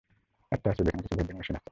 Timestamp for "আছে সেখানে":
0.69-1.01